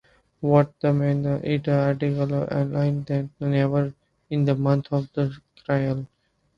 What 0.39 0.73
is 0.81 0.95
more, 0.95 1.37
it 1.43 1.67
is 1.67 1.67
antitransitive: 1.67 2.51
Alice 2.51 3.05
can 3.05 3.29
"never" 3.39 3.93
be 4.31 4.43
the 4.43 4.55
mother 4.55 4.97
of 5.17 5.39
Claire. 5.63 6.07